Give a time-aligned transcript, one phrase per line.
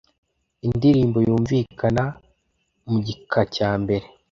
[0.67, 2.03] indirimbo yumvikana
[2.89, 4.07] mugikacyambere.